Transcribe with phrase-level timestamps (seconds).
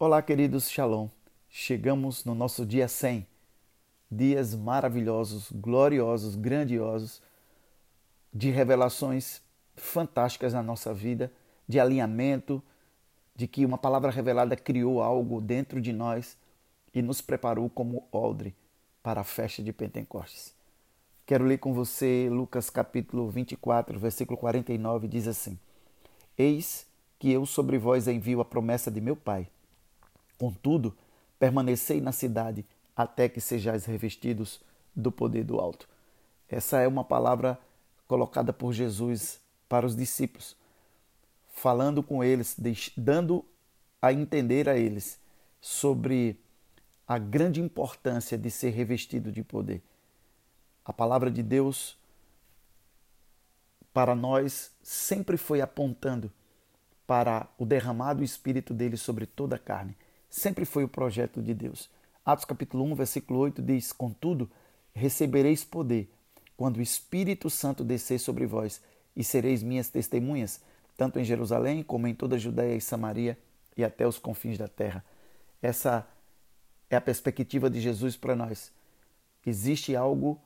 [0.00, 1.08] Olá, queridos Shalom.
[1.50, 3.26] Chegamos no nosso dia 100.
[4.08, 7.20] Dias maravilhosos, gloriosos, grandiosos,
[8.32, 9.42] de revelações
[9.74, 11.32] fantásticas na nossa vida,
[11.66, 12.62] de alinhamento,
[13.34, 16.38] de que uma palavra revelada criou algo dentro de nós
[16.94, 18.54] e nos preparou como odre
[19.02, 20.54] para a festa de Pentecostes.
[21.26, 25.58] Quero ler com você Lucas capítulo 24, versículo 49, diz assim:
[26.38, 26.86] Eis
[27.18, 29.48] que eu sobre vós envio a promessa de meu Pai
[30.38, 30.96] Contudo,
[31.38, 32.64] permanecei na cidade
[32.96, 34.60] até que sejais revestidos
[34.94, 35.88] do poder do alto.
[36.48, 37.58] Essa é uma palavra
[38.06, 40.56] colocada por Jesus para os discípulos,
[41.50, 42.56] falando com eles,
[42.96, 43.44] dando
[44.00, 45.18] a entender a eles
[45.60, 46.40] sobre
[47.06, 49.82] a grande importância de ser revestido de poder.
[50.84, 51.98] A palavra de Deus
[53.92, 56.32] para nós sempre foi apontando
[57.06, 59.96] para o derramado espírito dele sobre toda a carne
[60.28, 61.90] sempre foi o projeto de Deus.
[62.24, 64.50] Atos capítulo 1, versículo 8 diz: Contudo,
[64.94, 66.10] recebereis poder
[66.56, 68.82] quando o Espírito Santo descer sobre vós,
[69.18, 70.60] e sereis minhas testemunhas,
[70.96, 73.36] tanto em Jerusalém como em toda a Judéia e Samaria
[73.76, 75.04] e até os confins da terra.
[75.60, 76.06] Essa
[76.88, 78.72] é a perspectiva de Jesus para nós.
[79.44, 80.40] Existe algo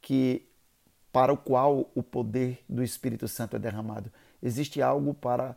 [0.00, 0.46] que
[1.12, 4.12] para o qual o poder do Espírito Santo é derramado.
[4.42, 5.56] Existe algo para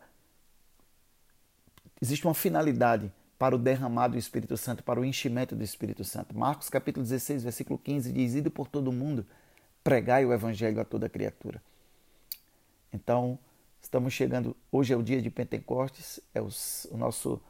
[2.00, 6.36] existe uma finalidade para o derramado do Espírito Santo, para o enchimento do Espírito Santo.
[6.36, 9.26] Marcos capítulo 16, versículo 15 diz: Ido por todo o mundo,
[9.82, 11.62] pregai o evangelho a toda criatura.
[12.92, 13.38] Então,
[13.80, 16.50] estamos chegando, hoje é o dia de Pentecostes, é o,
[16.90, 17.40] o nosso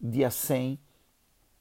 [0.00, 0.78] dia 100,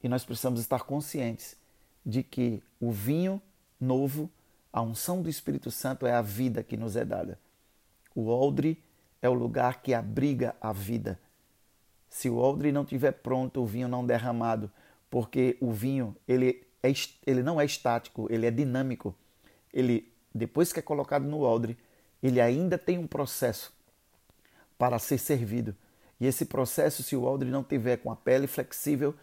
[0.01, 1.57] e nós precisamos estar conscientes
[2.05, 3.41] de que o vinho
[3.77, 4.31] novo,
[4.71, 7.37] a unção do Espírito Santo é a vida que nos é dada.
[8.15, 8.81] O odre
[9.21, 11.19] é o lugar que abriga a vida
[12.15, 14.71] se o odre não tiver pronto, o vinho não derramado,
[15.09, 16.89] porque o vinho ele, é,
[17.27, 19.13] ele não é estático, ele é dinâmico.
[19.73, 21.77] Ele depois que é colocado no odre,
[22.23, 23.73] ele ainda tem um processo
[24.77, 25.75] para ser servido.
[26.17, 29.13] E esse processo, se o odre não tiver com a pele flexível,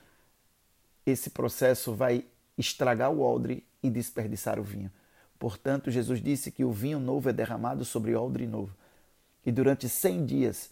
[1.06, 2.26] esse processo vai
[2.58, 4.92] estragar o odre e desperdiçar o vinho.
[5.38, 8.76] Portanto, Jesus disse que o vinho novo é derramado sobre odre novo.
[9.47, 10.70] E durante 100 dias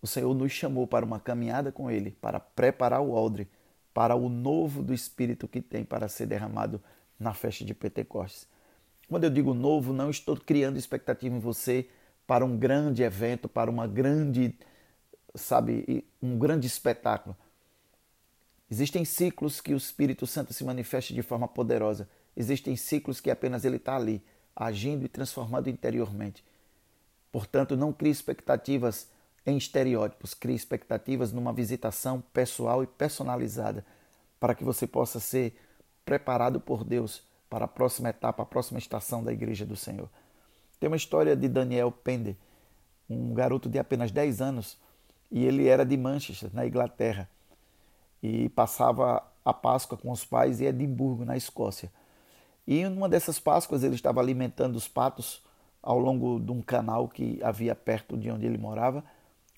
[0.00, 3.48] o Senhor nos chamou para uma caminhada com Ele, para preparar o odre
[3.92, 6.80] para o novo do Espírito que tem para ser derramado
[7.18, 8.46] na festa de Pentecostes.
[9.08, 11.88] Quando eu digo novo, não estou criando expectativa em você
[12.26, 14.54] para um grande evento, para uma grande,
[15.34, 17.34] sabe, um grande espetáculo.
[18.70, 22.08] Existem ciclos que o Espírito Santo se manifesta de forma poderosa.
[22.36, 24.22] Existem ciclos que apenas ele está ali,
[24.54, 26.44] agindo e transformando interiormente.
[27.32, 29.08] Portanto, não crie expectativas
[29.46, 33.84] em estereótipos, crie expectativas numa visitação pessoal e personalizada,
[34.38, 35.58] para que você possa ser
[36.04, 40.08] preparado por Deus para a próxima etapa, a próxima estação da Igreja do Senhor.
[40.78, 42.36] Tem uma história de Daniel Pender,
[43.08, 44.76] um garoto de apenas 10 anos,
[45.30, 47.28] e ele era de Manchester, na Inglaterra,
[48.22, 51.90] e passava a Páscoa com os pais em Edimburgo, na Escócia.
[52.66, 55.42] E em uma dessas Páscoas ele estava alimentando os patos
[55.82, 59.02] ao longo de um canal que havia perto de onde ele morava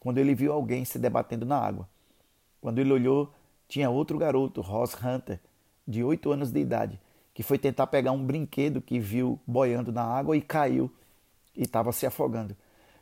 [0.01, 1.89] quando ele viu alguém se debatendo na água.
[2.61, 3.33] Quando ele olhou,
[3.69, 5.39] tinha outro garoto, Ross Hunter,
[5.87, 7.01] de 8 anos de idade,
[7.35, 10.91] que foi tentar pegar um brinquedo que viu boiando na água e caiu
[11.55, 12.57] e estava se afogando.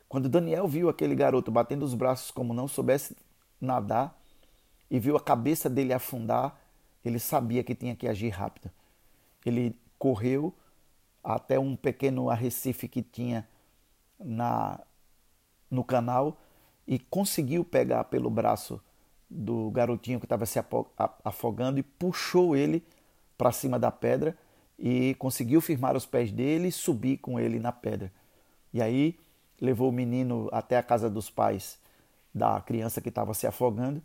[0.07, 3.15] Quando Daniel viu aquele garoto batendo os braços como não soubesse
[3.61, 4.19] nadar
[4.89, 6.59] e viu a cabeça dele afundar,
[7.03, 8.69] ele sabia que tinha que agir rápido.
[9.45, 10.53] Ele correu
[11.23, 13.47] até um pequeno arrecife que tinha
[14.19, 14.79] na
[15.69, 16.35] no canal
[16.89, 18.81] e conseguiu pegar pelo braço
[19.29, 20.57] do garotinho que estava se
[21.23, 22.83] afogando e puxou ele
[23.37, 24.35] para cima da pedra
[24.77, 28.11] e conseguiu firmar os pés dele e subir com ele na pedra.
[28.73, 29.19] E aí
[29.61, 31.77] levou o menino até a casa dos pais
[32.33, 34.01] da criança que estava se afogando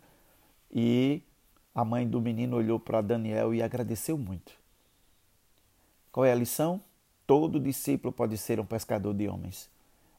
[0.71, 1.23] e
[1.73, 4.53] a mãe do menino olhou para Daniel e agradeceu muito.
[6.11, 6.79] Qual é a lição?
[7.25, 9.73] Todo discípulo pode ser um pescador de homens.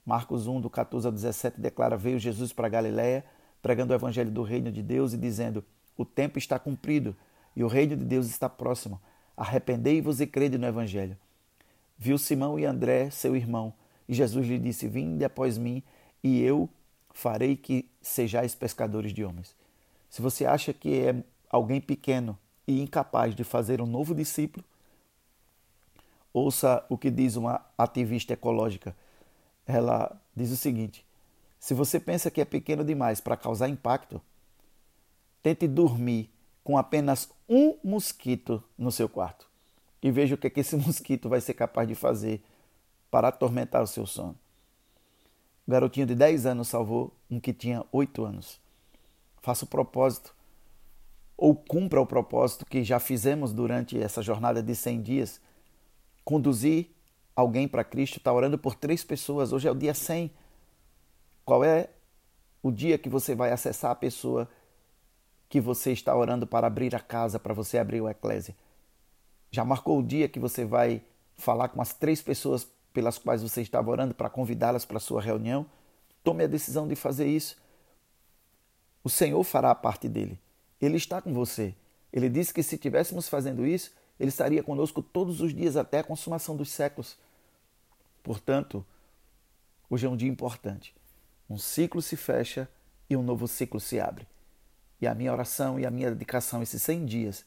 [0.07, 3.25] Marcos 1, do 14 ao 17, declara: Veio Jesus para Galiléia,
[3.61, 5.65] pregando o evangelho do reino de Deus e dizendo:
[5.97, 7.17] O tempo está cumprido
[7.57, 9.01] e o reino de Deus está próximo.
[9.37, 11.17] Arrependei-vos e crede no evangelho.
[11.99, 13.75] Viu Simão e André, seu irmão,
[14.09, 15.83] e Jesus lhe disse: Vinde após mim,
[16.23, 16.71] e eu
[17.13, 19.57] farei que sejais pescadores de homens.
[20.09, 24.65] Se você acha que é alguém pequeno e incapaz de fazer um novo discípulo,
[26.33, 28.95] ouça o que diz uma ativista ecológica
[29.67, 31.05] ela diz o seguinte:
[31.59, 34.21] se você pensa que é pequeno demais para causar impacto,
[35.47, 36.29] Tente dormir
[36.65, 39.49] com apenas um mosquito no seu quarto
[40.03, 42.43] e veja o que, é que esse mosquito vai ser capaz de fazer
[43.13, 44.37] para atormentar o seu sono.
[45.65, 48.61] O garotinho de 10 anos salvou um que tinha 8 anos.
[49.41, 50.35] Faça o propósito,
[51.37, 55.41] ou cumpra o propósito que já fizemos durante essa jornada de 100 dias.
[56.25, 56.91] Conduzir
[57.37, 59.53] alguém para Cristo, está orando por três pessoas.
[59.53, 60.33] Hoje é o dia 100.
[61.45, 61.91] Qual é
[62.63, 64.49] o dia que você vai acessar a pessoa
[65.49, 68.57] que você está orando para abrir a casa, para você abrir o Eclésia?
[69.51, 71.03] Já marcou o dia que você vai
[71.37, 75.21] falar com as três pessoas pelas quais você estava orando para convidá-las para a sua
[75.21, 75.67] reunião,
[76.25, 77.57] tome a decisão de fazer isso.
[79.05, 80.41] O Senhor fará a parte dele.
[80.81, 81.75] Ele está com você.
[82.11, 86.05] Ele disse que se estivéssemos fazendo isso, ele estaria conosco todos os dias até a
[86.05, 87.19] consumação dos séculos.
[88.27, 88.85] Portanto,
[89.89, 90.93] hoje é um dia importante.
[91.49, 92.69] Um ciclo se fecha
[93.09, 94.27] e um novo ciclo se abre.
[95.01, 97.47] E a minha oração e a minha dedicação esses 100 dias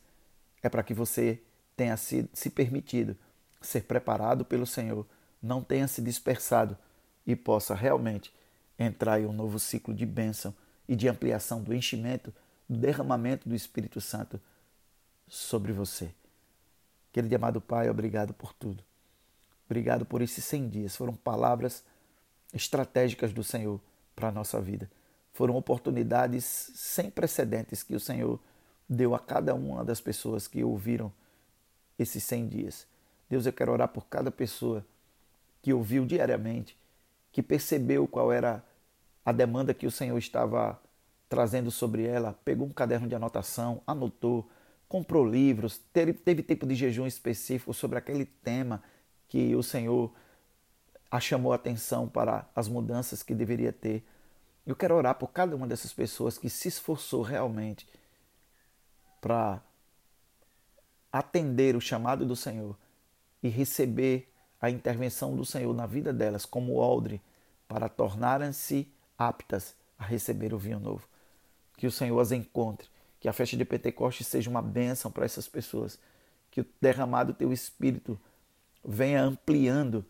[0.64, 1.44] é para que você
[1.76, 3.18] tenha se, se permitido
[3.60, 5.06] ser preparado pelo Senhor
[5.44, 6.78] não tenha se dispersado
[7.28, 8.34] e possa realmente
[8.78, 10.56] entrar em um novo ciclo de bênção
[10.88, 12.34] e de ampliação do enchimento,
[12.70, 14.40] do derramamento do Espírito Santo
[15.28, 16.16] sobre você.
[17.12, 18.89] Querido e amado Pai, obrigado por tudo.
[19.70, 20.96] Obrigado por esses 100 dias.
[20.96, 21.84] Foram palavras
[22.52, 23.80] estratégicas do Senhor
[24.16, 24.90] para a nossa vida.
[25.32, 26.44] Foram oportunidades
[26.74, 28.40] sem precedentes que o Senhor
[28.90, 31.14] deu a cada uma das pessoas que ouviram
[32.00, 32.88] esses 100 dias.
[33.30, 34.84] Deus, eu quero orar por cada pessoa
[35.62, 36.76] que ouviu diariamente,
[37.32, 38.66] que percebeu qual era
[39.24, 40.82] a demanda que o Senhor estava
[41.30, 44.50] trazendo sobre ela, pegou um caderno de anotação, anotou,
[44.88, 48.82] comprou livros, teve, teve tempo de jejum específico sobre aquele tema
[49.30, 50.12] que o Senhor
[51.10, 54.04] a chamou a atenção para as mudanças que deveria ter.
[54.66, 57.88] Eu quero orar por cada uma dessas pessoas que se esforçou realmente
[59.22, 59.62] para
[61.12, 62.78] atender o chamado do Senhor
[63.42, 64.32] e receber
[64.62, 67.22] a intervenção do Senhor na vida delas como odre
[67.68, 71.08] para tornarem-se aptas a receber o vinho novo.
[71.78, 72.88] Que o Senhor as encontre,
[73.20, 75.98] que a festa de Pentecostes seja uma bênção para essas pessoas,
[76.52, 78.20] que o derramado teu Espírito
[78.90, 80.04] venha ampliando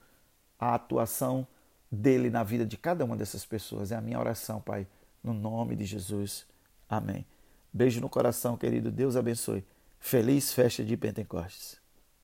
[0.58, 1.46] a atuação
[1.92, 3.92] dele na vida de cada uma dessas pessoas.
[3.92, 4.88] É a minha oração, Pai,
[5.22, 6.48] no nome de Jesus.
[6.88, 7.26] Amém.
[7.74, 8.90] Beijo no coração, querido.
[8.90, 9.66] Deus abençoe.
[10.00, 11.79] Feliz festa de Pentecostes.